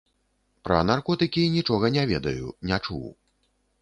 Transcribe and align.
Пра 0.67 0.77
наркотыкі 0.89 1.43
нічога 1.57 1.91
не 1.99 2.07
ведаю, 2.13 2.47
не 2.73 2.77
чуў. 2.85 3.05